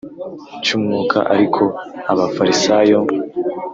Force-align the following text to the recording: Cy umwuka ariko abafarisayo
Cy 0.63 0.69
umwuka 0.77 1.17
ariko 1.33 1.63
abafarisayo 2.11 2.99